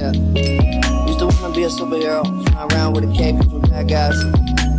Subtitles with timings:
[0.00, 0.12] Yeah.
[0.12, 4.16] Used to wanna be a superhero, fly around with a cape from bad guys.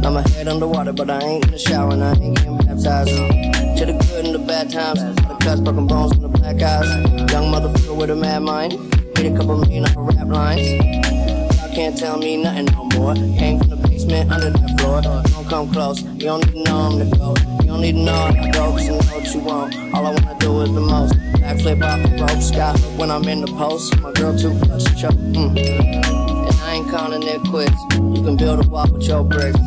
[0.01, 3.09] Now my head underwater, but I ain't in the shower and I ain't getting baptized.
[3.11, 6.59] To the good and the bad times, all the cuts, broken bones, and the black
[6.63, 6.89] eyes.
[7.31, 8.79] Young motherfucker with a mad mind,
[9.15, 10.67] made a couple million off of rap lines.
[10.71, 13.13] Y'all can't tell me nothing no more.
[13.13, 15.03] Came from the basement under that floor.
[15.03, 17.35] Don't come close, you don't need to know I'm the go.
[17.61, 19.75] You don't need to know I'm the go, cause you know what you want.
[19.93, 21.30] All I wanna do is the most.
[21.51, 23.99] Backflip off the rope, sky hook when I'm in the post.
[23.99, 25.09] My girl too clutch to.
[25.09, 25.57] Mm.
[25.57, 27.75] And I ain't calling it quits.
[27.91, 29.59] You can build a wall with your bricks.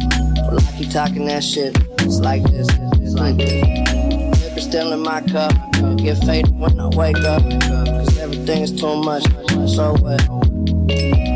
[0.48, 1.76] But I keep talking that shit.
[1.98, 2.68] It's like this,
[3.02, 4.40] it's like this.
[4.42, 5.52] Liquor still in my cup.
[5.98, 7.42] Get faded when I wake up.
[7.42, 9.24] Cause everything is too much.
[9.68, 11.33] So what?